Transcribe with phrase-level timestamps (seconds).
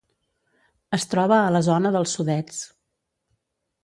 [0.97, 2.57] Es troba a la zona dels Sudets.